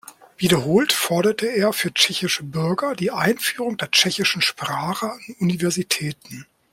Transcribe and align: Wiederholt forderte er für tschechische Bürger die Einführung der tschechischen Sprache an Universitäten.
Wiederholt 0.35 0.93
forderte 0.93 1.45
er 1.45 1.73
für 1.73 1.93
tschechische 1.93 2.41
Bürger 2.41 2.95
die 2.95 3.11
Einführung 3.11 3.77
der 3.77 3.91
tschechischen 3.91 4.41
Sprache 4.41 5.11
an 5.11 5.19
Universitäten. 5.37 6.47